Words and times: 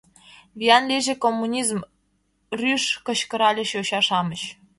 —Виян 0.57 0.83
лийже 0.89 1.15
коммунизм!— 1.23 1.79
рӱж 2.59 2.83
кычкыральыч 3.05 3.69
йоча-шамыч. 3.75 4.41